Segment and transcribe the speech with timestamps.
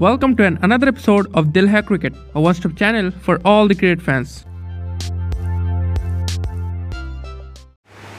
[0.00, 3.74] Welcome to an another episode of Dil Hai Cricket, a one-stop channel for all the
[3.74, 4.44] cricket fans.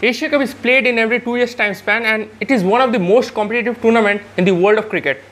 [0.02, 2.92] Asia Cup is played in every two years time span and it is one of
[2.92, 5.24] the most competitive tournament in the world of cricket.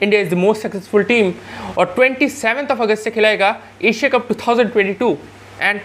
[0.00, 1.32] India is the most successful team
[1.78, 3.48] और 27th of अगस्त से खिलाएगा
[3.82, 5.16] Asia cup 2022
[5.60, 5.80] and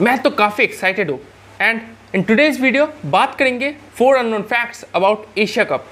[0.00, 1.18] मैं तो काफ़ी excited हूँ
[1.60, 1.80] and
[2.14, 5.86] in today's video बात करेंगे four unknown facts about Asia cup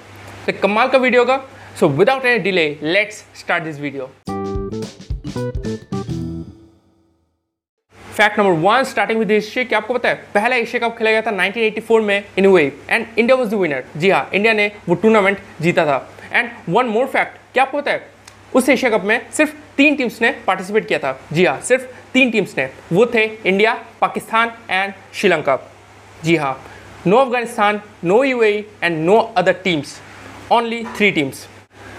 [0.47, 1.37] तो कमाल का वीडियो होगा
[1.80, 4.06] so without any delay let's start this video
[7.98, 10.16] fact number one starting with history क्या आपको पता है?
[10.34, 13.84] पहला एशिया कप खेला गया था 1984 में इन वे and India was the winner
[13.98, 15.98] जी हाँ इंडिया ने वो टूर्नामेंट जीता था.
[16.32, 18.08] एंड वन मोर फैक्ट क्या आपको पता है?
[18.56, 21.20] उस एशिया कप में सिर्फ़ तीन टीम्स ने पार्टिसिपेट किया था.
[21.34, 22.70] जी हाँ सिर्फ़ तीन टीम्स ने.
[22.94, 25.58] वो थे इंडिया पाकिस्तान एंड श्रीलंका
[26.24, 26.54] जी हाँ
[27.08, 30.00] no Afghanistan no you and no other teams
[30.52, 31.48] only three teams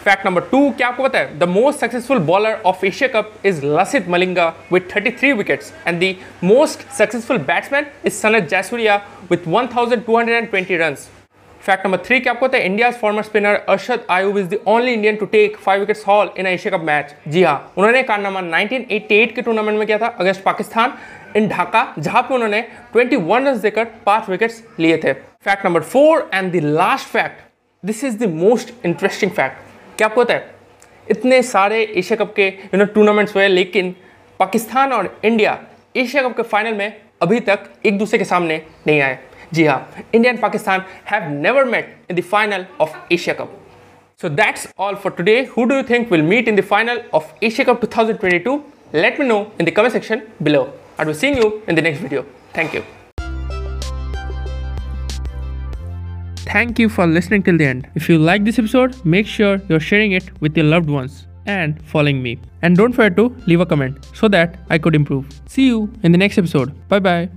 [0.07, 1.39] fact number two क्या आपको पता है?
[1.39, 6.15] The most successful bowler of Asia cup is Lasith Malinga with 33 wickets and the
[6.45, 8.97] most successful batsman is Sanath Jayasuriya
[9.31, 11.09] with 1220 runs
[11.61, 12.67] fact number three क्या आपको पता है?
[12.67, 16.47] India former spinner Arshad Ayub is the only Indian to take five wickets haul in
[16.47, 20.97] Asia cup match जी हाँ उन्होंने कारनामा 1988 के tournament में किया था अगेंस्ट पाकिस्तान
[21.37, 22.65] इन ढाका, जहाँ पे उन्होंने
[22.97, 27.47] 21 रन देकर पाँच विकेट्स लिए थे। Fact number four and the last fact
[27.85, 29.65] this is the most interesting fact
[29.99, 30.55] क्या पता है?
[31.11, 33.95] इतने सारे एशिया कप के यू नो टूर्नामेंट्स हुए, लेकिन
[34.41, 35.59] पाकिस्तान और इंडिया
[35.97, 39.19] एशिया कप के फाइनल में अभी तक एक दूसरे के सामने नहीं आए।
[39.55, 43.53] जी हाँ India and Pakistan have never met in the final of Asia cup.
[44.21, 47.33] So that's all for today who do you think will meet in the final of
[47.45, 48.59] Asia cup 2022
[48.95, 50.63] let me know in the comment section below
[51.01, 52.23] I will see you in the next video
[52.57, 52.83] thank you
[56.47, 57.89] Thank you for listening till the end.
[57.95, 61.83] If you like this episode, make sure you're sharing it with your loved ones and
[61.85, 62.39] following me.
[62.63, 65.27] And don't forget to leave a comment so that I could improve.
[65.47, 66.73] See you in the next episode.
[66.89, 67.29] Bye bye.